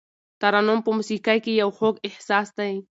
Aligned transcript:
ترنم 0.41 0.79
په 0.85 0.91
موسیقۍ 0.97 1.37
کې 1.45 1.53
یو 1.61 1.69
خوږ 1.77 1.95
احساس 2.07 2.47
دی. 2.57 2.73